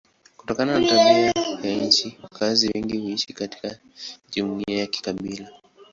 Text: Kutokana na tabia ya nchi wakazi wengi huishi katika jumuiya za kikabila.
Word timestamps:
Kutokana 0.37 0.79
na 0.79 0.87
tabia 0.87 1.33
ya 1.71 1.85
nchi 1.85 2.19
wakazi 2.23 2.67
wengi 2.75 2.97
huishi 2.97 3.33
katika 3.33 3.79
jumuiya 4.31 4.81
za 4.85 4.87
kikabila. 4.87 5.49